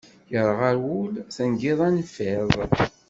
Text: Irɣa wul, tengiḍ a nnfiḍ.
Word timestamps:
Irɣa 0.37 0.71
wul, 0.85 1.13
tengiḍ 1.35 1.79
a 1.87 1.89
nnfiḍ. 1.91 2.49